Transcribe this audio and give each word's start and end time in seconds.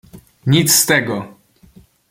"Nic 0.45 0.69
z 0.71 0.85
tego!" 0.85 1.17